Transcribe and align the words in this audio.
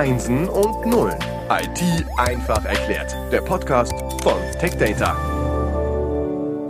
Einsen 0.00 0.48
und 0.48 0.86
Nullen. 0.86 1.18
IT 1.50 2.06
einfach 2.16 2.64
erklärt. 2.64 3.14
Der 3.30 3.42
Podcast 3.42 3.92
von 4.22 4.40
TechData. 4.58 5.14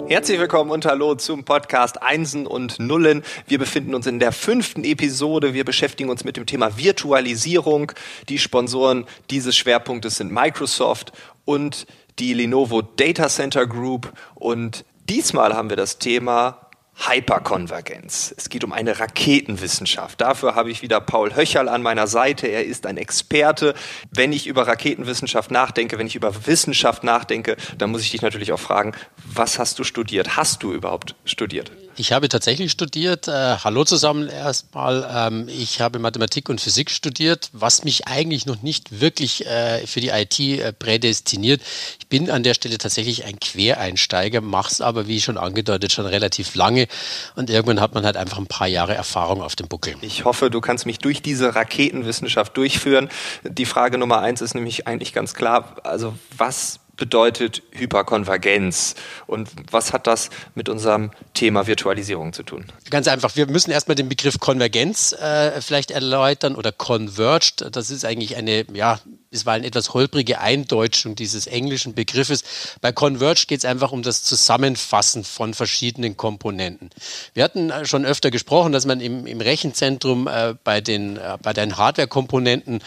Herzlich 0.09 0.41
willkommen 0.41 0.73
und 0.73 0.85
hallo 0.85 1.15
zum 1.15 1.45
Podcast 1.45 2.03
Einsen 2.03 2.49
und 2.49 2.81
Nullen. 2.81 3.23
Wir 3.47 3.61
befinden 3.61 3.95
uns 3.95 4.09
in 4.09 4.19
der 4.19 4.33
fünften 4.33 4.83
Episode. 4.83 5.55
Wir 5.55 5.65
beschäftigen 5.65 6.11
uns 6.11 6.25
mit 6.25 6.37
dem 6.37 6.45
Thema 6.45 6.77
Virtualisierung. 6.77 7.93
Die 8.29 8.41
Sponsoren 8.41 9.07
dieses 9.31 9.57
Schwerpunktes 9.57 10.17
sind 10.17 10.33
Microsoft 10.33 11.13
und 11.45 11.87
die 12.19 12.35
Lenovo 12.35 12.83
Data 12.83 13.29
Center 13.29 13.65
Group. 13.65 14.13
Und 14.35 14.85
diesmal 15.09 15.55
haben 15.55 15.71
wir 15.71 15.77
das 15.77 15.99
Thema 16.01 16.70
Hyperkonvergenz. 17.09 18.35
Es 18.37 18.49
geht 18.49 18.63
um 18.65 18.73
eine 18.73 19.01
Raketenwissenschaft. 19.01 20.21
Dafür 20.21 20.55
habe 20.55 20.71
ich 20.71 20.83
wieder 20.83 21.01
Paul 21.01 21.35
Höcherl 21.35 21.69
an 21.69 21.83
meiner 21.83 22.07
Seite. 22.07 22.47
Er 22.47 22.65
ist 22.65 22.87
ein 22.87 22.97
Experte. 22.97 23.75
Wenn 24.11 24.33
ich 24.33 24.47
über 24.47 24.67
Raketenwissenschaft 24.67 25.51
nachdenke, 25.51 25.99
wenn 25.99 26.07
ich 26.07 26.17
über 26.17 26.47
Wissenschaft 26.47 27.03
nachdenke, 27.05 27.57
dann 27.79 27.91
muss 27.91 28.03
ich 28.03 28.11
dich 28.11 28.23
natürlich 28.23 28.53
auch 28.53 28.61
fragen, 28.61 28.93
was 29.25 29.59
hast 29.59 29.79
du 29.79 29.85
studiert? 29.85 30.37
Hast 30.37 30.63
du 30.63 30.73
überhaupt 30.73 31.15
studiert? 31.25 31.73
Ich 31.97 32.13
habe 32.13 32.29
tatsächlich 32.29 32.71
studiert. 32.71 33.29
Äh, 33.29 33.57
hallo 33.57 33.85
zusammen 33.85 34.29
erstmal. 34.29 35.09
Ähm, 35.13 35.49
ich 35.49 35.81
habe 35.81 35.99
Mathematik 35.99 36.49
und 36.49 36.61
Physik 36.61 36.91
studiert, 36.91 37.51
was 37.53 37.85
mich 37.85 38.07
eigentlich 38.07 38.47
noch 38.47 38.63
nicht 38.63 39.01
wirklich 39.01 39.47
äh, 39.47 39.87
für 39.87 40.01
die 40.01 40.09
IT 40.09 40.39
äh, 40.39 40.73
prädestiniert. 40.73 41.61
Ich 41.99 42.07
bin 42.07 42.31
an 42.31 42.43
der 42.43 42.55
Stelle 42.55 42.79
tatsächlich 42.79 43.25
ein 43.25 43.39
Quereinsteiger, 43.41 44.41
mache 44.41 44.71
es 44.73 44.81
aber, 44.81 45.09
wie 45.09 45.21
schon 45.21 45.37
angedeutet, 45.37 45.93
schon 45.93 46.07
relativ 46.07 46.55
lange. 46.55 46.87
Und 47.35 47.51
irgendwann 47.51 47.81
hat 47.81 47.95
man 47.95 48.05
halt 48.05 48.17
einfach 48.17 48.39
ein 48.39 48.47
paar 48.47 48.69
Jahre 48.69 48.95
Erfahrung 48.95 49.43
auf 49.43 49.57
dem 49.57 49.69
Buckel. 49.69 49.95
Ich 50.01 50.25
hoffe, 50.25 50.49
du 50.49 50.61
kannst 50.61 50.87
mich 50.87 50.99
durch 50.99 51.23
diese 51.23 51.55
Raketenwissenschaft 51.55 52.57
durchführen. 52.57 53.09
Die 53.45 53.67
Frage 53.67 53.99
Nummer 53.99 54.21
eins 54.21 54.41
ist 54.41 54.55
nämlich 54.55 54.87
eigentlich 54.87 55.13
ganz 55.13 55.35
klar. 55.35 55.77
Also 55.83 56.15
was 56.37 56.81
bedeutet 57.01 57.63
Hyperkonvergenz 57.73 58.95
und 59.27 59.49
was 59.73 59.93
hat 59.93 60.07
das 60.07 60.31
mit 60.55 60.69
unserem 60.69 61.11
Thema 61.35 61.67
Virtualisierung 61.67 62.33
zu 62.33 62.45
tun? 62.45 62.67
Ganz 62.91 63.09
einfach, 63.09 63.35
wir 63.35 63.49
müssen 63.49 63.73
erstmal 63.73 63.97
den 63.97 64.09
Begriff 64.09 64.39
Konvergenz 64.39 65.13
äh, 65.13 65.61
vielleicht 65.61 65.91
erläutern 65.91 66.55
oder 66.55 66.71
Converged. 66.71 67.75
Das 67.75 67.91
ist 67.91 68.05
eigentlich 68.05 68.37
eine 68.37 68.67
ja, 68.73 69.01
bisweilen 69.31 69.63
etwas 69.63 69.95
holprige 69.95 70.41
Eindeutschung 70.41 71.15
dieses 71.15 71.47
englischen 71.47 71.95
Begriffes. 71.95 72.43
Bei 72.81 72.91
Converge 72.91 73.45
geht 73.47 73.61
es 73.61 73.65
einfach 73.65 73.93
um 73.93 74.03
das 74.03 74.25
Zusammenfassen 74.25 75.23
von 75.23 75.55
verschiedenen 75.55 76.17
Komponenten. 76.17 76.91
Wir 77.33 77.45
hatten 77.45 77.71
äh, 77.71 77.87
schon 77.87 78.05
öfter 78.05 78.33
gesprochen, 78.33 78.73
dass 78.73 78.87
man 78.87 79.01
im, 79.01 79.27
im 79.27 79.41
Rechenzentrum 79.41 80.27
äh, 80.27 80.55
bei 80.65 80.81
den, 80.81 81.17
äh, 81.17 81.55
den 81.55 81.77
Hardware-Komponenten 81.77 82.81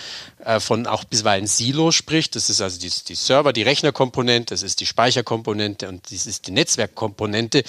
äh, 0.43 0.59
von 0.59 0.85
auch 0.85 1.05
bisweilen 1.05 1.47
Silos 1.47 1.95
spricht. 1.95 2.35
Das 2.35 2.49
ist 2.49 2.59
also 2.59 2.77
die, 2.77 2.91
die 3.07 3.15
Server, 3.15 3.53
die 3.53 3.63
Rechnerkomponente, 3.63 4.53
das 4.53 4.63
ist 4.63 4.81
die 4.81 4.85
Speicherkomponente 4.85 5.87
und 5.87 6.11
das 6.11 6.25
ist 6.25 6.47
die 6.47 6.51
Netzwerkkomponente, 6.51 7.63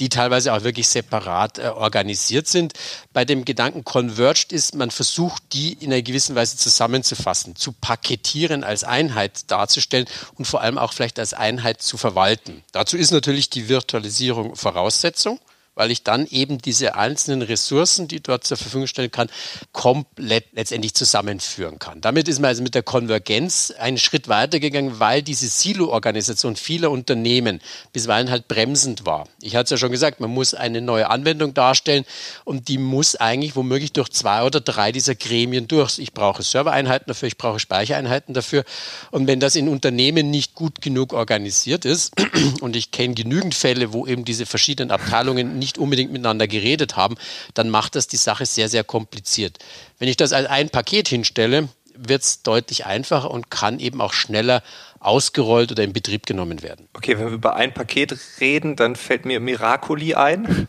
die 0.00 0.10
teilweise 0.10 0.52
auch 0.52 0.64
wirklich 0.64 0.88
separat 0.88 1.58
äh, 1.58 1.68
organisiert 1.68 2.46
sind. 2.46 2.74
Bei 3.14 3.24
dem 3.24 3.46
Gedanken 3.46 3.84
Converged 3.84 4.52
ist, 4.52 4.74
man 4.74 4.90
versucht, 4.90 5.42
die 5.54 5.72
in 5.72 5.94
einer 5.94 6.02
gewissen 6.02 6.34
Weise 6.34 6.58
zusammenzufassen, 6.58 7.56
zu 7.56 7.72
paketieren 7.72 8.17
Paketieren 8.18 8.64
als 8.64 8.84
Einheit 8.84 9.50
darzustellen 9.50 10.06
und 10.36 10.44
vor 10.44 10.60
allem 10.60 10.76
auch 10.76 10.92
vielleicht 10.92 11.18
als 11.18 11.34
Einheit 11.34 11.80
zu 11.82 11.96
verwalten. 11.96 12.62
Dazu 12.72 12.96
ist 12.96 13.12
natürlich 13.12 13.48
die 13.48 13.68
Virtualisierung 13.68 14.56
Voraussetzung 14.56 15.40
weil 15.78 15.92
ich 15.92 16.02
dann 16.02 16.26
eben 16.26 16.58
diese 16.58 16.96
einzelnen 16.96 17.40
Ressourcen, 17.40 18.08
die 18.08 18.20
dort 18.20 18.42
zur 18.42 18.56
Verfügung 18.56 18.88
stellen 18.88 19.12
kann, 19.12 19.30
komplett 19.70 20.46
letztendlich 20.52 20.92
zusammenführen 20.94 21.78
kann. 21.78 22.00
Damit 22.00 22.26
ist 22.26 22.40
man 22.40 22.48
also 22.48 22.64
mit 22.64 22.74
der 22.74 22.82
Konvergenz 22.82 23.72
einen 23.78 23.96
Schritt 23.96 24.26
weitergegangen, 24.26 24.98
weil 24.98 25.22
diese 25.22 25.46
Silo-Organisation 25.46 26.56
vieler 26.56 26.90
Unternehmen 26.90 27.60
bisweilen 27.92 28.28
halt 28.28 28.48
bremsend 28.48 29.06
war. 29.06 29.28
Ich 29.40 29.54
hatte 29.54 29.64
es 29.64 29.70
ja 29.70 29.76
schon 29.76 29.92
gesagt, 29.92 30.18
man 30.18 30.30
muss 30.34 30.52
eine 30.52 30.80
neue 30.80 31.10
Anwendung 31.10 31.54
darstellen 31.54 32.04
und 32.44 32.66
die 32.66 32.78
muss 32.78 33.14
eigentlich 33.14 33.54
womöglich 33.54 33.92
durch 33.92 34.08
zwei 34.10 34.42
oder 34.42 34.60
drei 34.60 34.90
dieser 34.90 35.14
Gremien 35.14 35.68
durch. 35.68 36.00
Ich 36.00 36.12
brauche 36.12 36.42
Servereinheiten 36.42 37.06
dafür, 37.06 37.28
ich 37.28 37.38
brauche 37.38 37.60
Speichereinheiten 37.60 38.34
dafür. 38.34 38.64
Und 39.12 39.28
wenn 39.28 39.38
das 39.38 39.54
in 39.54 39.68
Unternehmen 39.68 40.28
nicht 40.28 40.56
gut 40.56 40.80
genug 40.80 41.12
organisiert 41.12 41.84
ist, 41.84 42.14
und 42.60 42.74
ich 42.74 42.90
kenne 42.90 43.14
genügend 43.14 43.54
Fälle, 43.54 43.92
wo 43.92 44.08
eben 44.08 44.24
diese 44.24 44.44
verschiedenen 44.44 44.90
Abteilungen 44.90 45.60
nicht 45.60 45.67
nicht 45.68 45.78
unbedingt 45.78 46.10
miteinander 46.10 46.48
geredet 46.48 46.96
haben, 46.96 47.16
dann 47.54 47.68
macht 47.68 47.94
das 47.94 48.08
die 48.08 48.16
Sache 48.16 48.46
sehr, 48.46 48.68
sehr 48.68 48.84
kompliziert. 48.84 49.58
Wenn 49.98 50.08
ich 50.08 50.16
das 50.16 50.32
als 50.32 50.48
ein 50.48 50.70
Paket 50.70 51.08
hinstelle, 51.08 51.68
wird 51.94 52.22
es 52.22 52.42
deutlich 52.42 52.86
einfacher 52.86 53.30
und 53.30 53.50
kann 53.50 53.80
eben 53.80 54.00
auch 54.00 54.12
schneller 54.12 54.62
ausgerollt 55.00 55.72
oder 55.72 55.84
in 55.84 55.92
Betrieb 55.92 56.26
genommen 56.26 56.62
werden. 56.62 56.88
Okay, 56.94 57.18
wenn 57.18 57.26
wir 57.26 57.34
über 57.34 57.56
ein 57.56 57.74
Paket 57.74 58.16
reden, 58.40 58.76
dann 58.76 58.96
fällt 58.96 59.24
mir 59.24 59.40
Miracoli 59.40 60.14
ein. 60.14 60.68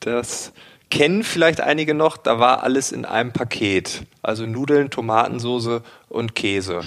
Das 0.00 0.52
kennen 0.90 1.24
vielleicht 1.24 1.60
einige 1.60 1.94
noch, 1.94 2.16
da 2.16 2.38
war 2.38 2.62
alles 2.62 2.92
in 2.92 3.04
einem 3.04 3.32
Paket. 3.32 4.02
Also 4.22 4.46
Nudeln, 4.46 4.90
Tomatensoße 4.90 5.82
und 6.08 6.34
Käse. 6.34 6.82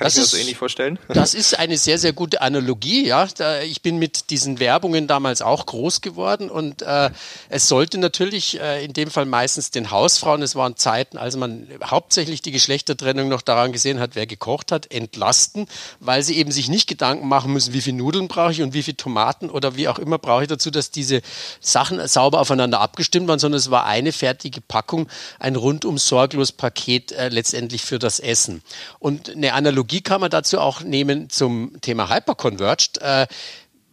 Kann 0.00 0.06
das 0.06 0.14
ich 0.14 0.18
mir 0.18 0.22
das 0.22 0.30
so 0.30 0.36
ähnlich 0.38 0.56
vorstellen? 0.56 0.98
Das 1.08 1.34
ist 1.34 1.58
eine 1.58 1.76
sehr, 1.76 1.98
sehr 1.98 2.14
gute 2.14 2.40
Analogie. 2.40 3.06
Ja, 3.06 3.28
ich 3.62 3.82
bin 3.82 3.98
mit 3.98 4.30
diesen 4.30 4.58
Werbungen 4.58 5.06
damals 5.06 5.42
auch 5.42 5.66
groß 5.66 6.00
geworden 6.00 6.48
und 6.48 6.80
äh, 6.80 7.10
es 7.50 7.68
sollte 7.68 7.98
natürlich 7.98 8.58
äh, 8.58 8.82
in 8.82 8.94
dem 8.94 9.10
Fall 9.10 9.26
meistens 9.26 9.70
den 9.70 9.90
Hausfrauen, 9.90 10.40
es 10.40 10.56
waren 10.56 10.76
Zeiten, 10.76 11.18
als 11.18 11.36
man 11.36 11.68
hauptsächlich 11.84 12.40
die 12.40 12.50
Geschlechtertrennung 12.50 13.28
noch 13.28 13.42
daran 13.42 13.72
gesehen 13.72 14.00
hat, 14.00 14.14
wer 14.14 14.26
gekocht 14.26 14.72
hat, 14.72 14.90
entlasten, 14.90 15.66
weil 15.98 16.22
sie 16.22 16.38
eben 16.38 16.50
sich 16.50 16.70
nicht 16.70 16.88
Gedanken 16.88 17.28
machen 17.28 17.52
müssen, 17.52 17.74
wie 17.74 17.82
viel 17.82 17.92
Nudeln 17.92 18.28
brauche 18.28 18.52
ich 18.52 18.62
und 18.62 18.72
wie 18.72 18.82
viel 18.82 18.94
Tomaten 18.94 19.50
oder 19.50 19.76
wie 19.76 19.88
auch 19.88 19.98
immer 19.98 20.16
brauche 20.16 20.42
ich 20.42 20.48
dazu, 20.48 20.70
dass 20.70 20.90
diese 20.90 21.20
Sachen 21.60 22.08
sauber 22.08 22.40
aufeinander 22.40 22.80
abgestimmt 22.80 23.28
waren, 23.28 23.38
sondern 23.38 23.58
es 23.58 23.70
war 23.70 23.84
eine 23.84 24.12
fertige 24.12 24.62
Packung, 24.62 25.08
ein 25.38 25.56
rundum 25.56 25.98
sorglos 25.98 26.52
Paket 26.52 27.12
äh, 27.12 27.28
letztendlich 27.28 27.82
für 27.82 27.98
das 27.98 28.18
Essen. 28.18 28.62
Und 28.98 29.28
eine 29.28 29.52
Analogie 29.52 29.89
Analogie 29.90 30.02
kann 30.02 30.20
man 30.20 30.30
dazu 30.30 30.60
auch 30.60 30.82
nehmen 30.82 31.30
zum 31.30 31.80
Thema 31.80 32.08
Hyperconverged. 32.08 32.98
Äh, 32.98 33.26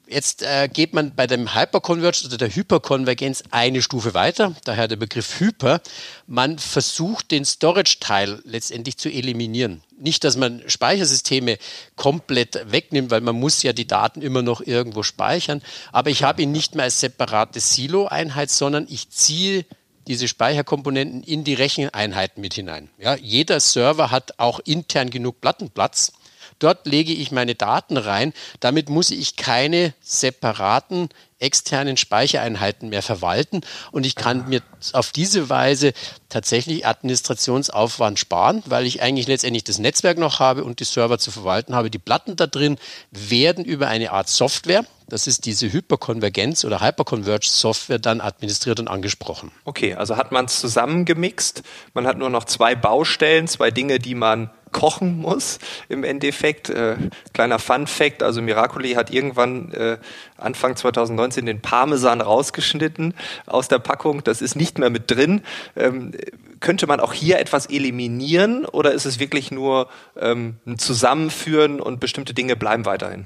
Jetzt 0.09 0.41
äh, 0.41 0.69
geht 0.71 0.93
man 0.93 1.13
bei 1.15 1.27
dem 1.27 1.53
Hyperconverged 1.53 2.27
oder 2.27 2.37
der 2.37 2.55
Hyperkonvergenz 2.55 3.43
eine 3.51 3.81
Stufe 3.81 4.13
weiter, 4.13 4.55
daher 4.63 4.87
der 4.87 4.95
Begriff 4.95 5.41
Hyper. 5.41 5.81
Man 6.27 6.59
versucht 6.59 7.31
den 7.31 7.43
Storage-Teil 7.43 8.39
letztendlich 8.45 8.95
zu 8.95 9.09
eliminieren. 9.09 9.83
Nicht, 9.99 10.23
dass 10.23 10.37
man 10.37 10.63
Speichersysteme 10.65 11.57
komplett 11.97 12.71
wegnimmt, 12.71 13.11
weil 13.11 13.19
man 13.19 13.37
muss 13.37 13.63
ja 13.63 13.73
die 13.73 13.85
Daten 13.85 14.21
immer 14.21 14.43
noch 14.43 14.61
irgendwo 14.61 15.03
speichern, 15.03 15.61
aber 15.91 16.09
ich 16.09 16.23
habe 16.23 16.41
ihn 16.41 16.53
nicht 16.53 16.73
mehr 16.73 16.85
als 16.85 17.01
separate 17.01 17.59
Silo-Einheit, 17.59 18.49
sondern 18.49 18.87
ich 18.89 19.09
ziehe 19.09 19.65
diese 20.07 20.27
Speicherkomponenten 20.27 21.23
in 21.23 21.43
die 21.43 21.53
Recheneinheiten 21.53 22.41
mit 22.41 22.53
hinein. 22.53 22.89
Ja, 22.97 23.15
jeder 23.15 23.59
Server 23.59 24.11
hat 24.11 24.39
auch 24.39 24.59
intern 24.59 25.09
genug 25.09 25.41
Plattenplatz. 25.41 26.13
Dort 26.59 26.87
lege 26.87 27.13
ich 27.13 27.31
meine 27.31 27.55
Daten 27.55 27.97
rein. 27.97 28.33
Damit 28.59 28.89
muss 28.89 29.11
ich 29.11 29.35
keine 29.35 29.93
separaten 30.01 31.09
externen 31.39 31.97
Speichereinheiten 31.97 32.89
mehr 32.89 33.03
verwalten 33.03 33.61
und 33.91 34.05
ich 34.07 34.15
kann 34.15 34.49
mir 34.49 34.63
auf 34.93 35.11
diese 35.11 35.49
Weise 35.49 35.93
tatsächlich 36.29 36.85
Administrationsaufwand 36.85 38.19
sparen, 38.19 38.63
weil 38.65 38.85
ich 38.85 39.01
eigentlich 39.01 39.27
letztendlich 39.27 39.63
das 39.63 39.79
Netzwerk 39.79 40.17
noch 40.17 40.39
habe 40.39 40.63
und 40.63 40.79
die 40.79 40.85
Server 40.85 41.19
zu 41.19 41.31
verwalten 41.31 41.75
habe. 41.75 41.89
Die 41.89 41.99
Platten 41.99 42.35
da 42.35 42.47
drin 42.47 42.77
werden 43.11 43.63
über 43.65 43.87
eine 43.87 44.11
Art 44.11 44.29
Software, 44.29 44.85
das 45.09 45.25
ist 45.25 45.45
diese 45.45 45.71
Hyperkonvergenz 45.71 46.65
oder 46.65 46.81
Hyperconverged 46.81 47.49
Software 47.49 47.97
dann 47.97 48.19
administriert 48.19 48.81
und 48.81 48.89
angesprochen. 48.89 49.51
Okay, 49.63 49.93
also 49.93 50.17
hat 50.17 50.33
man 50.33 50.45
es 50.45 50.59
zusammengemixt. 50.59 51.63
Man 51.93 52.05
hat 52.05 52.17
nur 52.17 52.29
noch 52.29 52.43
zwei 52.43 52.75
Baustellen, 52.75 53.47
zwei 53.47 53.71
Dinge, 53.71 53.99
die 53.99 54.15
man 54.15 54.49
kochen 54.73 55.17
muss 55.17 55.59
im 55.87 56.03
Endeffekt. 56.03 56.69
Äh, 56.69 56.97
kleiner 57.33 57.57
Fun 57.57 57.87
Fact, 57.87 58.21
also 58.21 58.41
Miracoli 58.41 58.93
hat 58.93 59.09
irgendwann 59.09 59.71
äh, 59.71 59.97
Anfang 60.35 60.75
2019 60.75 61.45
den 61.45 61.61
Parmesan 61.61 62.19
rausgeschnitten 62.19 63.13
aus 63.45 63.69
der 63.69 63.79
Packung. 63.79 64.25
Das 64.25 64.41
ist 64.41 64.55
nicht 64.55 64.77
mehr 64.77 64.89
mit 64.89 65.09
drin. 65.09 65.41
Ähm, 65.77 66.11
könnte 66.59 66.87
man 66.87 66.99
auch 66.99 67.13
hier 67.13 67.39
etwas 67.39 67.67
eliminieren 67.67 68.65
oder 68.65 68.91
ist 68.91 69.05
es 69.05 69.19
wirklich 69.19 69.51
nur 69.51 69.87
ähm, 70.19 70.57
ein 70.65 70.79
Zusammenführen 70.79 71.79
und 71.79 71.99
bestimmte 71.99 72.33
Dinge 72.33 72.55
bleiben 72.55 72.85
weiterhin? 72.85 73.25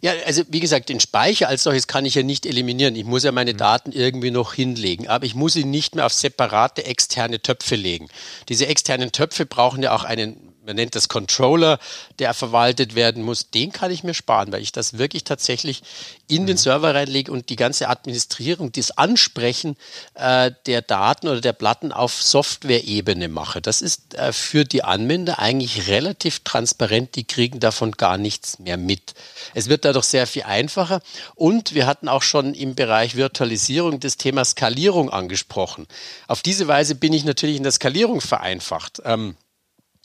Ja, 0.00 0.12
also 0.26 0.42
wie 0.48 0.60
gesagt, 0.60 0.88
den 0.88 1.00
Speicher 1.00 1.48
als 1.48 1.62
solches 1.62 1.86
kann 1.86 2.04
ich 2.04 2.14
ja 2.14 2.22
nicht 2.22 2.46
eliminieren. 2.46 2.96
Ich 2.96 3.04
muss 3.04 3.24
ja 3.24 3.32
meine 3.32 3.54
mhm. 3.54 3.58
Daten 3.58 3.92
irgendwie 3.92 4.30
noch 4.30 4.54
hinlegen, 4.54 5.08
aber 5.08 5.24
ich 5.24 5.34
muss 5.34 5.54
sie 5.54 5.64
nicht 5.64 5.94
mehr 5.94 6.06
auf 6.06 6.12
separate 6.12 6.84
externe 6.84 7.40
Töpfe 7.40 7.76
legen. 7.76 8.08
Diese 8.48 8.66
externen 8.66 9.12
Töpfe 9.12 9.46
brauchen 9.46 9.82
ja 9.82 9.92
auch 9.92 10.04
einen 10.04 10.36
man 10.66 10.76
nennt 10.76 10.96
das 10.96 11.08
Controller, 11.08 11.78
der 12.18 12.34
verwaltet 12.34 12.94
werden 12.94 13.22
muss, 13.22 13.50
den 13.50 13.72
kann 13.72 13.90
ich 13.92 14.02
mir 14.02 14.14
sparen, 14.14 14.52
weil 14.52 14.62
ich 14.62 14.72
das 14.72 14.98
wirklich 14.98 15.22
tatsächlich 15.24 15.82
in 16.26 16.46
den 16.46 16.56
mhm. 16.56 16.60
Server 16.60 16.94
reinlege 16.94 17.30
und 17.30 17.48
die 17.48 17.56
ganze 17.56 17.88
Administrierung, 17.88 18.72
das 18.72 18.90
Ansprechen 18.90 19.76
äh, 20.14 20.50
der 20.66 20.82
Daten 20.82 21.28
oder 21.28 21.40
der 21.40 21.52
Platten 21.52 21.92
auf 21.92 22.20
Software-Ebene 22.20 23.28
mache. 23.28 23.62
Das 23.62 23.80
ist 23.80 24.14
äh, 24.14 24.32
für 24.32 24.64
die 24.64 24.82
Anwender 24.82 25.38
eigentlich 25.38 25.86
relativ 25.86 26.40
transparent, 26.40 27.14
die 27.14 27.24
kriegen 27.24 27.60
davon 27.60 27.92
gar 27.92 28.18
nichts 28.18 28.58
mehr 28.58 28.76
mit. 28.76 29.14
Es 29.54 29.68
wird 29.68 29.84
dadurch 29.84 30.06
sehr 30.06 30.26
viel 30.26 30.42
einfacher 30.42 31.00
und 31.36 31.74
wir 31.74 31.86
hatten 31.86 32.08
auch 32.08 32.22
schon 32.22 32.54
im 32.54 32.74
Bereich 32.74 33.14
Virtualisierung 33.14 34.00
das 34.00 34.16
Thema 34.16 34.44
Skalierung 34.44 35.10
angesprochen. 35.10 35.86
Auf 36.26 36.42
diese 36.42 36.66
Weise 36.66 36.96
bin 36.96 37.12
ich 37.12 37.24
natürlich 37.24 37.56
in 37.56 37.62
der 37.62 37.72
Skalierung 37.72 38.20
vereinfacht. 38.20 39.00
Ähm, 39.04 39.36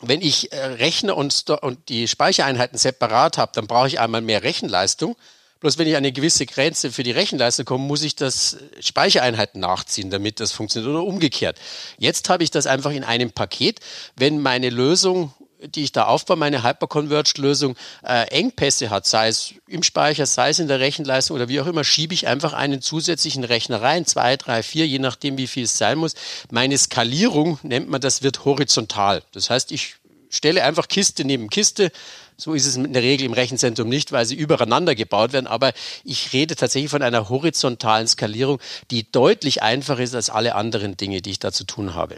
wenn 0.01 0.21
ich 0.21 0.51
äh, 0.51 0.57
Rechner 0.57 1.15
und, 1.17 1.49
und 1.49 1.89
die 1.89 2.07
Speichereinheiten 2.07 2.77
separat 2.77 3.37
habe, 3.37 3.51
dann 3.55 3.67
brauche 3.67 3.87
ich 3.87 3.99
einmal 3.99 4.21
mehr 4.21 4.43
Rechenleistung. 4.43 5.15
Bloß 5.61 5.77
wenn 5.77 5.87
ich 5.87 5.93
an 5.93 5.99
eine 5.99 6.11
gewisse 6.11 6.47
Grenze 6.47 6.91
für 6.91 7.03
die 7.03 7.11
Rechenleistung 7.11 7.65
komme, 7.65 7.85
muss 7.85 8.01
ich 8.01 8.15
das 8.15 8.57
Speichereinheiten 8.79 9.61
nachziehen, 9.61 10.09
damit 10.09 10.39
das 10.39 10.51
funktioniert 10.51 10.89
oder 10.89 11.03
umgekehrt. 11.03 11.59
Jetzt 11.99 12.29
habe 12.29 12.43
ich 12.43 12.49
das 12.49 12.65
einfach 12.65 12.91
in 12.91 13.03
einem 13.03 13.31
Paket. 13.31 13.79
Wenn 14.15 14.41
meine 14.41 14.71
Lösung 14.71 15.33
die 15.67 15.83
ich 15.83 15.91
da 15.91 16.05
aufbaue, 16.05 16.37
meine 16.37 16.63
Hyperconverged-Lösung, 16.63 17.75
äh, 18.03 18.27
Engpässe 18.27 18.89
hat, 18.89 19.05
sei 19.05 19.27
es 19.27 19.53
im 19.67 19.83
Speicher, 19.83 20.25
sei 20.25 20.49
es 20.49 20.59
in 20.59 20.67
der 20.67 20.79
Rechenleistung 20.79 21.35
oder 21.35 21.49
wie 21.49 21.61
auch 21.61 21.67
immer, 21.67 21.83
schiebe 21.83 22.13
ich 22.13 22.27
einfach 22.27 22.53
einen 22.53 22.81
zusätzlichen 22.81 23.43
Rechner 23.43 23.81
rein, 23.81 24.05
zwei, 24.05 24.37
drei, 24.37 24.63
vier, 24.63 24.87
je 24.87 24.99
nachdem, 24.99 25.37
wie 25.37 25.47
viel 25.47 25.63
es 25.63 25.77
sein 25.77 25.97
muss. 25.97 26.13
Meine 26.49 26.77
Skalierung, 26.77 27.59
nennt 27.63 27.89
man 27.89 28.01
das, 28.01 28.23
wird 28.23 28.45
horizontal. 28.45 29.23
Das 29.31 29.49
heißt, 29.49 29.71
ich 29.71 29.95
stelle 30.29 30.63
einfach 30.63 30.87
Kiste 30.87 31.25
neben 31.25 31.49
Kiste. 31.49 31.91
So 32.37 32.55
ist 32.55 32.65
es 32.65 32.75
in 32.75 32.93
der 32.93 33.03
Regel 33.03 33.25
im 33.25 33.33
Rechenzentrum 33.33 33.87
nicht, 33.87 34.11
weil 34.11 34.25
sie 34.25 34.35
übereinander 34.35 34.95
gebaut 34.95 35.31
werden. 35.31 35.45
Aber 35.45 35.73
ich 36.03 36.33
rede 36.33 36.55
tatsächlich 36.55 36.89
von 36.89 37.03
einer 37.03 37.29
horizontalen 37.29 38.07
Skalierung, 38.07 38.59
die 38.89 39.11
deutlich 39.11 39.61
einfacher 39.61 39.99
ist 39.99 40.15
als 40.15 40.31
alle 40.31 40.55
anderen 40.55 40.97
Dinge, 40.97 41.21
die 41.21 41.31
ich 41.31 41.39
da 41.39 41.51
zu 41.51 41.65
tun 41.65 41.93
habe. 41.93 42.17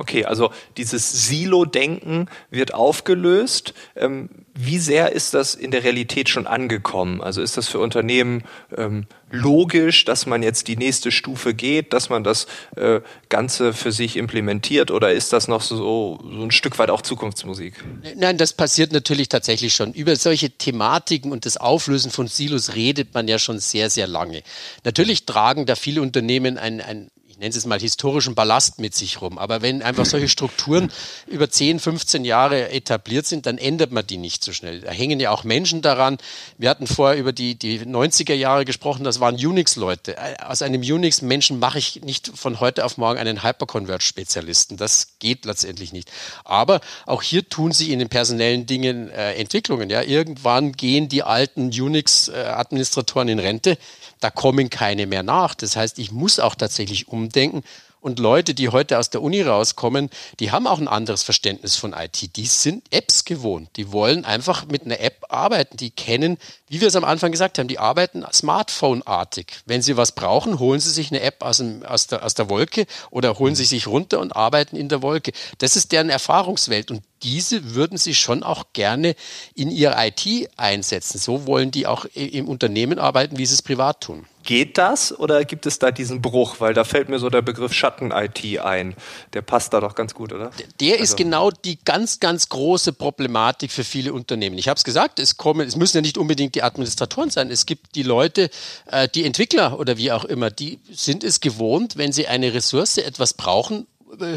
Okay, 0.00 0.24
also 0.24 0.50
dieses 0.78 1.26
Silo-Denken 1.26 2.30
wird 2.48 2.72
aufgelöst. 2.72 3.74
Ähm, 3.94 4.30
wie 4.54 4.78
sehr 4.78 5.12
ist 5.12 5.34
das 5.34 5.54
in 5.54 5.70
der 5.72 5.84
Realität 5.84 6.30
schon 6.30 6.46
angekommen? 6.46 7.20
Also 7.20 7.42
ist 7.42 7.58
das 7.58 7.68
für 7.68 7.80
Unternehmen 7.80 8.44
ähm, 8.74 9.04
logisch, 9.30 10.06
dass 10.06 10.24
man 10.24 10.42
jetzt 10.42 10.68
die 10.68 10.78
nächste 10.78 11.12
Stufe 11.12 11.52
geht, 11.52 11.92
dass 11.92 12.08
man 12.08 12.24
das 12.24 12.46
äh, 12.76 13.02
Ganze 13.28 13.74
für 13.74 13.92
sich 13.92 14.16
implementiert 14.16 14.90
oder 14.90 15.12
ist 15.12 15.34
das 15.34 15.48
noch 15.48 15.60
so, 15.60 15.76
so 15.76 16.18
ein 16.42 16.50
Stück 16.50 16.78
weit 16.78 16.88
auch 16.88 17.02
Zukunftsmusik? 17.02 17.74
Nein, 18.16 18.38
das 18.38 18.54
passiert 18.54 18.92
natürlich 18.92 19.28
tatsächlich 19.28 19.74
schon. 19.74 19.92
Über 19.92 20.16
solche 20.16 20.48
Thematiken 20.48 21.30
und 21.30 21.44
das 21.44 21.58
Auflösen 21.58 22.10
von 22.10 22.26
Silos 22.26 22.74
redet 22.74 23.12
man 23.12 23.28
ja 23.28 23.38
schon 23.38 23.58
sehr, 23.58 23.90
sehr 23.90 24.06
lange. 24.06 24.42
Natürlich 24.82 25.26
tragen 25.26 25.66
da 25.66 25.74
viele 25.74 26.00
Unternehmen 26.00 26.56
ein, 26.56 26.80
ein 26.80 27.10
nenne 27.40 27.54
es 27.56 27.64
mal 27.64 27.80
historischen 27.80 28.34
Ballast 28.34 28.78
mit 28.78 28.94
sich 28.94 29.22
rum. 29.22 29.38
Aber 29.38 29.62
wenn 29.62 29.82
einfach 29.82 30.04
solche 30.04 30.28
Strukturen 30.28 30.92
über 31.26 31.50
10, 31.50 31.80
15 31.80 32.24
Jahre 32.26 32.70
etabliert 32.70 33.26
sind, 33.26 33.46
dann 33.46 33.56
ändert 33.56 33.92
man 33.92 34.06
die 34.06 34.18
nicht 34.18 34.44
so 34.44 34.52
schnell. 34.52 34.82
Da 34.82 34.90
hängen 34.90 35.18
ja 35.18 35.30
auch 35.30 35.42
Menschen 35.42 35.80
daran. 35.80 36.18
Wir 36.58 36.68
hatten 36.68 36.86
vorher 36.86 37.18
über 37.18 37.32
die, 37.32 37.54
die 37.54 37.80
90er 37.80 38.34
Jahre 38.34 38.66
gesprochen, 38.66 39.04
das 39.04 39.20
waren 39.20 39.34
Unix-Leute. 39.34 40.16
Aus 40.46 40.60
einem 40.60 40.82
Unix-Menschen 40.82 41.58
mache 41.58 41.78
ich 41.78 42.02
nicht 42.02 42.30
von 42.34 42.60
heute 42.60 42.84
auf 42.84 42.98
morgen 42.98 43.18
einen 43.18 43.42
Hyperconverge-Spezialisten. 43.42 44.76
Das 44.76 45.14
geht 45.18 45.46
letztendlich 45.46 45.94
nicht. 45.94 46.10
Aber 46.44 46.80
auch 47.06 47.22
hier 47.22 47.48
tun 47.48 47.72
sich 47.72 47.88
in 47.88 47.98
den 48.00 48.10
personellen 48.10 48.66
Dingen 48.66 49.08
äh, 49.08 49.32
Entwicklungen. 49.36 49.88
Ja, 49.88 50.02
irgendwann 50.02 50.72
gehen 50.72 51.08
die 51.08 51.22
alten 51.22 51.68
Unix-Administratoren 51.68 53.28
in 53.28 53.38
Rente 53.38 53.78
da 54.20 54.30
kommen 54.30 54.68
keine 54.68 55.06
mehr 55.06 55.22
nach. 55.22 55.54
Das 55.54 55.76
heißt, 55.76 55.98
ich 55.98 56.12
muss 56.12 56.38
auch 56.38 56.54
tatsächlich 56.54 57.08
umdenken. 57.30 57.62
Und 58.02 58.18
Leute, 58.18 58.54
die 58.54 58.70
heute 58.70 58.98
aus 58.98 59.10
der 59.10 59.20
Uni 59.20 59.42
rauskommen, 59.42 60.08
die 60.38 60.50
haben 60.50 60.66
auch 60.66 60.78
ein 60.78 60.88
anderes 60.88 61.22
Verständnis 61.22 61.76
von 61.76 61.92
IT. 61.92 62.34
Die 62.36 62.46
sind 62.46 62.82
Apps 62.90 63.26
gewohnt. 63.26 63.68
Die 63.76 63.92
wollen 63.92 64.24
einfach 64.24 64.64
mit 64.64 64.86
einer 64.86 65.00
App 65.00 65.26
arbeiten. 65.28 65.76
Die 65.76 65.90
kennen, 65.90 66.38
wie 66.68 66.80
wir 66.80 66.88
es 66.88 66.96
am 66.96 67.04
Anfang 67.04 67.30
gesagt 67.30 67.58
haben, 67.58 67.68
die 67.68 67.78
arbeiten 67.78 68.24
Smartphone-artig. 68.32 69.48
Wenn 69.66 69.82
sie 69.82 69.98
was 69.98 70.12
brauchen, 70.12 70.58
holen 70.58 70.80
sie 70.80 70.88
sich 70.88 71.10
eine 71.10 71.20
App 71.20 71.42
aus, 71.42 71.58
dem, 71.58 71.82
aus, 71.82 72.06
der, 72.06 72.24
aus 72.24 72.32
der 72.32 72.48
Wolke 72.48 72.86
oder 73.10 73.38
holen 73.38 73.54
sie 73.54 73.66
sich 73.66 73.86
runter 73.86 74.18
und 74.20 74.34
arbeiten 74.34 74.76
in 74.76 74.88
der 74.88 75.02
Wolke. 75.02 75.32
Das 75.58 75.76
ist 75.76 75.92
deren 75.92 76.08
Erfahrungswelt. 76.08 76.90
Und 76.90 77.02
diese 77.22 77.74
würden 77.74 77.98
sie 77.98 78.14
schon 78.14 78.42
auch 78.42 78.64
gerne 78.72 79.14
in 79.54 79.70
ihre 79.70 79.94
IT 79.98 80.48
einsetzen. 80.56 81.18
So 81.18 81.46
wollen 81.46 81.70
die 81.70 81.86
auch 81.86 82.06
im 82.14 82.48
Unternehmen 82.48 82.98
arbeiten, 82.98 83.36
wie 83.36 83.44
sie 83.44 83.54
es 83.54 83.62
privat 83.62 84.00
tun. 84.00 84.24
Geht 84.42 84.78
das 84.78 85.16
oder 85.18 85.44
gibt 85.44 85.66
es 85.66 85.78
da 85.78 85.90
diesen 85.90 86.22
Bruch? 86.22 86.56
Weil 86.60 86.74
da 86.74 86.84
fällt 86.84 87.08
mir 87.08 87.18
so 87.18 87.30
der 87.30 87.42
Begriff 87.42 87.72
Schatten-IT 87.72 88.58
ein. 88.60 88.94
Der 89.32 89.42
passt 89.42 89.72
da 89.72 89.80
doch 89.80 89.94
ganz 89.94 90.14
gut, 90.14 90.32
oder? 90.32 90.50
Der 90.80 90.92
also. 90.92 91.04
ist 91.04 91.16
genau 91.16 91.50
die 91.50 91.78
ganz, 91.84 92.20
ganz 92.20 92.48
große 92.48 92.92
Problematik 92.92 93.70
für 93.70 93.84
viele 93.84 94.12
Unternehmen. 94.12 94.58
Ich 94.58 94.68
habe 94.68 94.78
es 94.78 94.84
gesagt, 94.84 95.18
es 95.18 95.36
kommen, 95.36 95.66
es 95.66 95.76
müssen 95.76 95.98
ja 95.98 96.00
nicht 96.00 96.18
unbedingt 96.18 96.54
die 96.54 96.62
Administratoren 96.62 97.30
sein. 97.30 97.50
Es 97.50 97.66
gibt 97.66 97.94
die 97.94 98.02
Leute, 98.02 98.50
äh, 98.86 99.08
die 99.08 99.24
Entwickler 99.24 99.78
oder 99.78 99.98
wie 99.98 100.12
auch 100.12 100.24
immer, 100.24 100.50
die 100.50 100.80
sind 100.90 101.22
es 101.22 101.40
gewohnt, 101.40 101.96
wenn 101.96 102.12
sie 102.12 102.26
eine 102.26 102.54
Ressource 102.54 102.98
etwas 102.98 103.34
brauchen, 103.34 103.86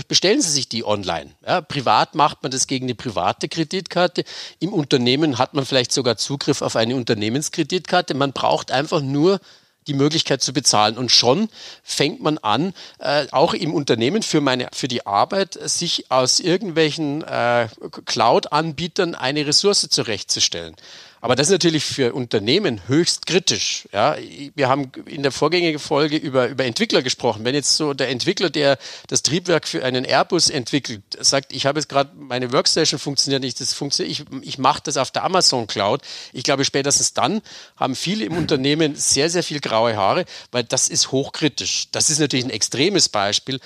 bestellen 0.07 0.41
Sie 0.41 0.51
sich 0.51 0.69
die 0.69 0.85
online. 0.85 1.31
Ja, 1.45 1.61
privat 1.61 2.15
macht 2.15 2.43
man 2.43 2.51
das 2.51 2.67
gegen 2.67 2.85
eine 2.85 2.95
private 2.95 3.49
Kreditkarte. 3.49 4.23
Im 4.59 4.73
Unternehmen 4.73 5.37
hat 5.37 5.53
man 5.53 5.65
vielleicht 5.65 5.91
sogar 5.91 6.17
Zugriff 6.17 6.61
auf 6.61 6.75
eine 6.75 6.95
Unternehmenskreditkarte. 6.95 8.13
Man 8.13 8.33
braucht 8.33 8.71
einfach 8.71 9.01
nur 9.01 9.39
die 9.87 9.93
Möglichkeit 9.93 10.41
zu 10.41 10.53
bezahlen. 10.53 10.97
Und 10.97 11.11
schon 11.11 11.49
fängt 11.83 12.21
man 12.21 12.37
an, 12.37 12.73
äh, 12.99 13.27
auch 13.31 13.53
im 13.53 13.73
Unternehmen 13.73 14.23
für, 14.23 14.41
meine, 14.41 14.69
für 14.73 14.87
die 14.87 15.05
Arbeit, 15.05 15.57
sich 15.61 16.11
aus 16.11 16.39
irgendwelchen 16.39 17.23
äh, 17.23 17.67
Cloud-Anbietern 18.05 19.15
eine 19.15 19.45
Ressource 19.45 19.87
zurechtzustellen. 19.89 20.75
Aber 21.23 21.37
das 21.37 21.47
ist 21.47 21.51
natürlich 21.51 21.85
für 21.85 22.13
Unternehmen 22.13 22.81
höchst 22.87 23.27
kritisch. 23.27 23.87
Ja, 23.93 24.17
wir 24.55 24.67
haben 24.67 24.91
in 25.05 25.23
der 25.23 25.31
vorgängigen 25.31 25.79
Folge 25.79 26.17
über, 26.17 26.49
über 26.49 26.65
Entwickler 26.65 27.01
gesprochen. 27.01 27.45
Wenn 27.45 27.55
jetzt 27.55 27.77
so 27.77 27.93
der 27.93 28.09
Entwickler, 28.09 28.49
der 28.49 28.77
das 29.07 29.23
Triebwerk 29.23 29.65
für 29.65 29.85
einen 29.85 30.03
Airbus 30.03 30.49
entwickelt, 30.49 31.01
sagt, 31.17 31.53
ich 31.53 31.65
habe 31.65 31.79
jetzt 31.79 31.87
gerade 31.87 32.09
meine 32.13 32.51
Workstation 32.51 32.99
funktioniert 32.99 33.41
nicht, 33.41 33.61
das 33.61 33.73
funktioniert, 33.73 34.19
ich, 34.19 34.25
ich 34.41 34.57
mache 34.57 34.81
das 34.83 34.97
auf 34.97 35.11
der 35.11 35.23
Amazon 35.23 35.65
Cloud. 35.65 36.01
Ich 36.33 36.43
glaube, 36.43 36.65
spätestens 36.65 37.13
dann 37.13 37.41
haben 37.77 37.95
viele 37.95 38.25
im 38.25 38.35
Unternehmen 38.35 38.97
sehr, 38.97 39.29
sehr 39.29 39.43
viel 39.43 39.61
graue 39.61 39.95
Haare, 39.95 40.25
weil 40.51 40.65
das 40.65 40.89
ist 40.89 41.13
hochkritisch. 41.13 41.87
Das 41.93 42.09
ist 42.09 42.19
natürlich 42.19 42.43
ein 42.43 42.51
extremes 42.51 43.07
Beispiel, 43.07 43.61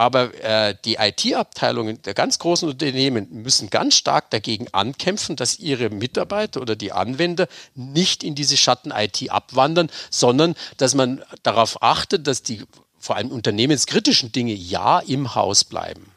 aber 0.00 0.32
äh, 0.42 0.74
die 0.86 0.94
IT-Abteilungen 0.94 2.00
der 2.00 2.14
ganz 2.14 2.38
großen 2.38 2.66
Unternehmen 2.66 3.28
müssen 3.42 3.68
ganz 3.68 3.96
stark 3.96 4.30
dagegen 4.30 4.68
ankämpfen, 4.72 5.36
dass 5.36 5.58
ihre 5.58 5.90
Mitarbeiter 5.90 6.62
oder 6.62 6.74
die 6.74 6.92
Anwender 7.00 7.48
nicht 7.74 8.22
in 8.22 8.34
diese 8.34 8.56
Schatten-IT 8.56 9.30
abwandern, 9.30 9.90
sondern 10.10 10.54
dass 10.76 10.94
man 10.94 11.22
darauf 11.42 11.82
achtet, 11.82 12.26
dass 12.26 12.42
die 12.42 12.62
vor 12.98 13.16
allem 13.16 13.30
unternehmenskritischen 13.30 14.30
Dinge 14.30 14.52
ja 14.52 15.00
im 15.00 15.34
Haus 15.34 15.64
bleiben. 15.64 16.12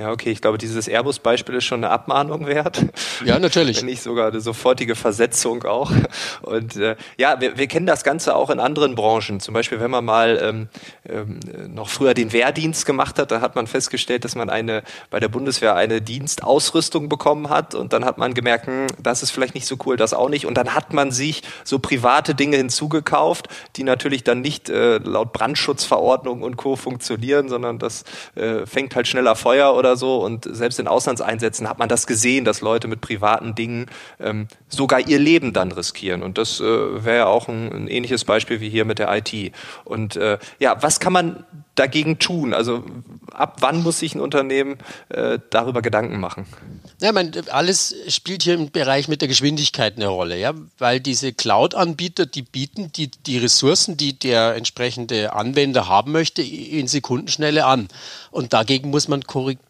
Ja, 0.00 0.12
okay, 0.12 0.30
ich 0.30 0.40
glaube, 0.40 0.56
dieses 0.56 0.88
Airbus-Beispiel 0.88 1.56
ist 1.56 1.66
schon 1.66 1.84
eine 1.84 1.92
Abmahnung 1.92 2.46
wert. 2.46 2.86
Ja, 3.22 3.38
natürlich. 3.38 3.80
Wenn 3.80 3.84
nicht 3.86 4.02
sogar 4.02 4.28
eine 4.28 4.40
sofortige 4.40 4.94
Versetzung 4.94 5.62
auch. 5.64 5.92
Und 6.40 6.76
äh, 6.76 6.96
ja, 7.18 7.38
wir, 7.38 7.58
wir 7.58 7.66
kennen 7.66 7.84
das 7.84 8.02
Ganze 8.02 8.34
auch 8.34 8.48
in 8.48 8.60
anderen 8.60 8.94
Branchen. 8.94 9.40
Zum 9.40 9.52
Beispiel, 9.52 9.78
wenn 9.78 9.90
man 9.90 10.02
mal 10.06 10.40
ähm, 10.42 10.68
ähm, 11.06 11.40
noch 11.74 11.90
früher 11.90 12.14
den 12.14 12.32
Wehrdienst 12.32 12.86
gemacht 12.86 13.18
hat, 13.18 13.30
da 13.30 13.42
hat 13.42 13.56
man 13.56 13.66
festgestellt, 13.66 14.24
dass 14.24 14.34
man 14.34 14.48
eine 14.48 14.84
bei 15.10 15.20
der 15.20 15.28
Bundeswehr 15.28 15.74
eine 15.76 16.00
Dienstausrüstung 16.00 17.10
bekommen 17.10 17.50
hat 17.50 17.74
und 17.74 17.92
dann 17.92 18.06
hat 18.06 18.16
man 18.16 18.32
gemerkt, 18.32 18.68
hm, 18.68 18.86
das 19.02 19.22
ist 19.22 19.32
vielleicht 19.32 19.54
nicht 19.54 19.66
so 19.66 19.76
cool, 19.84 19.98
das 19.98 20.14
auch 20.14 20.30
nicht. 20.30 20.46
Und 20.46 20.54
dann 20.54 20.74
hat 20.74 20.94
man 20.94 21.10
sich 21.10 21.42
so 21.62 21.78
private 21.78 22.34
Dinge 22.34 22.56
hinzugekauft, 22.56 23.48
die 23.76 23.84
natürlich 23.84 24.24
dann 24.24 24.40
nicht 24.40 24.70
äh, 24.70 24.96
laut 24.96 25.34
Brandschutzverordnung 25.34 26.40
und 26.40 26.56
Co. 26.56 26.76
funktionieren, 26.76 27.50
sondern 27.50 27.78
das 27.78 28.04
äh, 28.34 28.64
fängt 28.64 28.96
halt 28.96 29.06
schneller 29.06 29.36
Feuer 29.36 29.74
oder 29.74 29.89
oder 29.90 29.96
so. 29.96 30.24
Und 30.24 30.48
selbst 30.50 30.78
in 30.78 30.88
Auslandseinsätzen 30.88 31.68
hat 31.68 31.78
man 31.78 31.88
das 31.88 32.06
gesehen, 32.06 32.44
dass 32.44 32.60
Leute 32.60 32.88
mit 32.88 33.00
privaten 33.00 33.54
Dingen 33.54 33.86
ähm, 34.18 34.48
sogar 34.68 35.00
ihr 35.00 35.18
Leben 35.18 35.52
dann 35.52 35.72
riskieren. 35.72 36.22
Und 36.22 36.38
das 36.38 36.60
äh, 36.60 36.64
wäre 36.64 37.16
ja 37.16 37.26
auch 37.26 37.48
ein, 37.48 37.72
ein, 37.72 37.88
ähnliches 37.88 38.24
Beispiel 38.24 38.60
wie 38.60 38.70
hier 38.70 38.84
mit 38.84 38.98
der 38.98 39.14
IT. 39.16 39.52
Und 39.84 40.16
äh, 40.16 40.38
ja, 40.58 40.82
was 40.82 41.00
kann 41.00 41.12
man 41.12 41.44
dagegen 41.80 42.18
tun? 42.18 42.54
Also 42.54 42.84
ab 43.32 43.56
wann 43.60 43.82
muss 43.82 43.98
sich 43.98 44.14
ein 44.14 44.20
Unternehmen 44.20 44.78
äh, 45.08 45.38
darüber 45.50 45.82
Gedanken 45.82 46.20
machen? 46.20 46.46
Ja, 47.00 47.12
man, 47.12 47.32
alles 47.50 47.94
spielt 48.08 48.42
hier 48.42 48.54
im 48.54 48.70
Bereich 48.70 49.08
mit 49.08 49.22
der 49.22 49.28
Geschwindigkeit 49.28 49.96
eine 49.96 50.08
Rolle, 50.08 50.38
ja, 50.38 50.52
weil 50.78 51.00
diese 51.00 51.32
Cloud-Anbieter, 51.32 52.26
die 52.26 52.42
bieten 52.42 52.92
die, 52.92 53.10
die 53.10 53.38
Ressourcen, 53.38 53.96
die 53.96 54.18
der 54.18 54.54
entsprechende 54.54 55.32
Anwender 55.32 55.88
haben 55.88 56.12
möchte, 56.12 56.42
in 56.42 56.86
Sekundenschnelle 56.86 57.64
an. 57.64 57.88
Und 58.30 58.52
dagegen 58.52 58.90
muss 58.90 59.08
man 59.08 59.22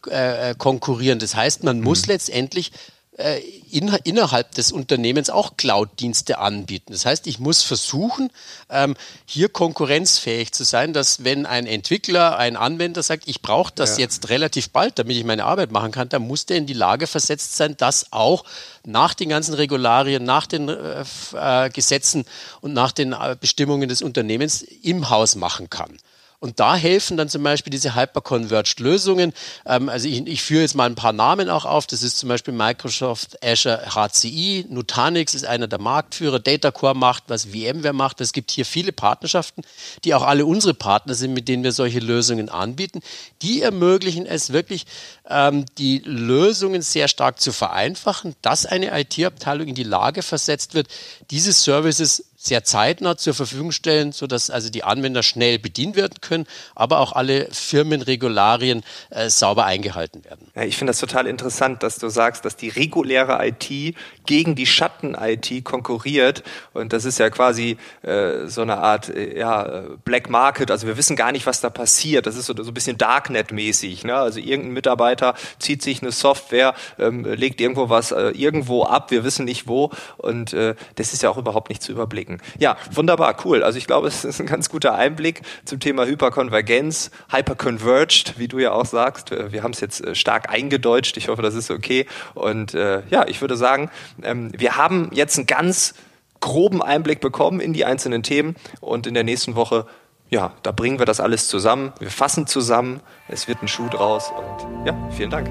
äh, 0.09 0.55
konkurrieren. 0.59 1.21
Das 1.21 1.37
heißt, 1.37 1.62
man 1.62 1.81
muss 1.81 2.02
mhm. 2.07 2.12
letztendlich 2.12 2.73
äh, 3.17 3.40
in, 3.71 3.88
innerhalb 4.05 4.52
des 4.52 4.73
Unternehmens 4.73 5.31
auch 5.31 5.57
Cloud-Dienste 5.57 6.38
anbieten. 6.38 6.93
Das 6.93 7.05
heißt, 7.05 7.26
ich 7.26 7.38
muss 7.38 7.62
versuchen, 7.62 8.31
ähm, 8.69 8.97
hier 9.26 9.49
konkurrenzfähig 9.49 10.52
zu 10.52 10.64
sein, 10.64 10.93
dass 10.93 11.25
wenn 11.25 11.45
ein 11.45 11.67
Entwickler, 11.67 12.38
ein 12.38 12.57
Anwender 12.57 13.02
sagt, 13.02 13.25
ich 13.26 13.43
brauche 13.43 13.73
das 13.75 13.97
ja. 13.97 14.05
jetzt 14.05 14.29
relativ 14.29 14.71
bald, 14.71 14.99
damit 14.99 15.17
ich 15.17 15.25
meine 15.25 15.45
Arbeit 15.45 15.73
machen 15.73 15.93
kann, 15.93 16.09
dann 16.09 16.26
muss 16.26 16.47
der 16.47 16.57
in 16.57 16.67
die 16.67 16.73
Lage 16.73 17.07
versetzt 17.07 17.57
sein, 17.57 17.75
das 17.76 18.12
auch 18.12 18.45
nach 18.85 19.14
den 19.14 19.29
ganzen 19.29 19.55
Regularien, 19.55 20.25
nach 20.25 20.47
den 20.47 20.69
äh, 20.69 21.05
äh 21.35 21.71
Gesetzen 21.71 22.25
und 22.61 22.73
nach 22.73 22.93
den 22.93 23.12
äh, 23.12 23.37
Bestimmungen 23.38 23.88
des 23.88 24.02
Unternehmens 24.02 24.62
im 24.62 25.11
Haus 25.11 25.35
machen 25.35 25.69
kann. 25.69 25.99
Und 26.40 26.59
da 26.59 26.75
helfen 26.75 27.18
dann 27.18 27.28
zum 27.28 27.42
Beispiel 27.42 27.70
diese 27.70 27.94
Hyper-Converged-Lösungen. 27.94 29.35
Ähm, 29.66 29.90
also 29.90 30.09
ich, 30.09 30.26
ich 30.26 30.42
führe 30.42 30.62
jetzt 30.62 30.75
mal 30.75 30.87
ein 30.87 30.94
paar 30.94 31.12
Namen 31.12 31.50
auch 31.50 31.66
auf. 31.66 31.87
Das 31.87 32.02
ist 32.02 32.18
zum 32.18 32.30
Beispiel 32.30 32.54
Microsoft 32.54 33.44
Azure 33.44 33.94
HCI. 33.94 34.64
Nutanix 34.70 35.35
ist 35.35 35.44
einer 35.44 35.68
der 35.68 35.78
Marktführer. 35.78 36.38
Datacore 36.38 36.94
macht, 36.94 37.25
was 37.28 37.44
VMware 37.44 37.92
macht. 37.92 38.23
Es 38.23 38.32
gibt 38.32 38.50
hier 38.50 38.64
viele 38.64 38.90
Partnerschaften, 38.90 39.62
die 40.04 40.14
auch 40.14 40.23
alle 40.23 40.47
unsere 40.47 40.73
Partner 40.73 41.12
sind, 41.12 41.35
mit 41.35 41.47
denen 41.47 41.62
wir 41.62 41.73
solche 41.73 42.00
Lösungen 42.00 42.49
anbieten. 42.49 43.02
Die 43.42 43.61
ermöglichen 43.61 44.25
es 44.25 44.50
wirklich, 44.50 44.87
ähm, 45.28 45.66
die 45.76 45.99
Lösungen 46.06 46.80
sehr 46.80 47.09
stark 47.09 47.38
zu 47.38 47.52
vereinfachen, 47.52 48.35
dass 48.40 48.64
eine 48.64 48.99
IT-Abteilung 48.99 49.68
in 49.68 49.75
die 49.75 49.82
Lage 49.82 50.23
versetzt 50.23 50.73
wird, 50.73 50.88
diese 51.30 51.52
Services 51.52 52.29
sehr 52.42 52.64
zeitnah 52.64 53.18
zur 53.18 53.35
Verfügung 53.35 53.70
stellen, 53.70 54.12
sodass 54.12 54.49
also 54.49 54.70
die 54.70 54.82
Anwender 54.82 55.23
schnell 55.23 55.59
bedient 55.59 55.94
werden 55.94 56.23
können, 56.23 56.47
aber 56.75 57.00
auch 57.00 57.12
alle 57.12 57.49
Firmenregularien 57.52 58.82
äh, 59.11 59.28
sauber 59.28 59.66
eingehalten 59.66 60.25
werden. 60.25 60.50
Ja, 60.54 60.62
ich 60.62 60.78
finde 60.78 60.90
das 60.90 61.00
total 61.00 61.26
interessant, 61.26 61.82
dass 61.82 61.99
du 61.99 62.09
sagst, 62.09 62.47
dass 62.47 62.56
die 62.56 62.70
reguläre 62.70 63.47
IT 63.47 63.94
gegen 64.25 64.54
die 64.54 64.64
Schatten-IT 64.64 65.64
konkurriert. 65.64 66.42
Und 66.73 66.94
das 66.94 67.04
ist 67.04 67.18
ja 67.18 67.28
quasi 67.28 67.76
äh, 68.00 68.47
so 68.47 68.62
eine 68.62 68.78
Art 68.78 69.11
äh, 69.11 69.38
ja, 69.38 69.82
Black 70.06 70.30
Market. 70.30 70.70
Also 70.70 70.87
wir 70.87 70.97
wissen 70.97 71.16
gar 71.16 71.32
nicht, 71.32 71.44
was 71.44 71.61
da 71.61 71.68
passiert. 71.68 72.26
Das 72.26 72.37
ist 72.37 72.47
so, 72.47 72.54
so 72.56 72.70
ein 72.70 72.75
bisschen 72.75 72.97
Darknet-mäßig. 72.97 74.04
Ne? 74.04 74.14
Also 74.14 74.40
irgendein 74.40 74.73
Mitarbeiter 74.73 75.35
zieht 75.59 75.82
sich 75.82 76.00
eine 76.00 76.11
Software, 76.11 76.75
ähm, 76.99 77.25
legt 77.25 77.61
irgendwo 77.61 77.90
was 77.90 78.12
äh, 78.12 78.30
irgendwo 78.30 78.85
ab, 78.85 79.11
wir 79.11 79.25
wissen 79.25 79.44
nicht 79.44 79.68
wo. 79.68 79.90
Und 80.16 80.54
äh, 80.54 80.75
das 80.94 81.12
ist 81.12 81.23
ja 81.23 81.28
auch 81.28 81.37
überhaupt 81.37 81.68
nicht 81.68 81.82
zu 81.82 81.92
überblicken 81.92 82.29
blicken. 82.30 82.42
Ja, 82.58 82.76
wunderbar, 82.92 83.37
cool. 83.44 83.62
Also 83.62 83.78
ich 83.78 83.87
glaube, 83.87 84.08
es 84.08 84.25
ist 84.25 84.40
ein 84.40 84.46
ganz 84.46 84.68
guter 84.68 84.94
Einblick 84.94 85.42
zum 85.64 85.80
Thema 85.80 86.06
Hyperkonvergenz, 86.06 87.10
Hyperconverged, 87.30 88.38
wie 88.38 88.49
du 88.49 88.58
ja 88.58 88.72
auch 88.72 88.87
sagst. 88.87 89.30
Wir 89.30 89.62
haben 89.62 89.72
es 89.72 89.80
jetzt 89.80 90.04
äh, 90.04 90.14
stark 90.14 90.50
eingedeutscht. 90.50 91.16
Ich 91.16 91.28
hoffe, 91.28 91.42
das 91.42 91.54
ist 91.54 91.70
okay. 91.70 92.06
Und 92.34 92.75
äh, 92.75 93.02
ja, 93.10 93.26
ich 93.26 93.40
würde 93.40 93.56
sagen, 93.56 93.90
ähm, 94.22 94.50
wir 94.56 94.76
haben 94.76 95.10
jetzt 95.12 95.38
einen 95.38 95.46
ganz 95.46 95.94
groben 96.40 96.82
Einblick 96.82 97.20
bekommen 97.20 97.60
in 97.60 97.72
die 97.72 97.84
einzelnen 97.84 98.22
Themen 98.22 98.56
und 98.80 99.06
in 99.06 99.14
der 99.14 99.25
nächsten 99.25 99.54
Woche 99.56 99.87
ja, 100.32 100.52
da 100.62 100.70
bringen 100.70 101.00
wir 101.00 101.06
das 101.06 101.18
alles 101.18 101.49
zusammen. 101.49 101.92
Wir 101.99 102.08
fassen 102.08 102.46
zusammen. 102.46 103.00
Es 103.26 103.49
wird 103.49 103.62
ein 103.62 103.68
Schuh 103.68 103.88
draus. 103.88 104.30
Und 104.30 104.87
ja, 104.87 104.96
vielen 105.10 105.30
Dank. 105.30 105.49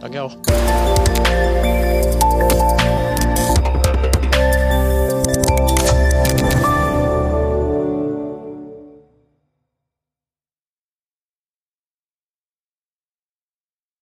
Danke 0.00 0.22
auch. 0.22 0.36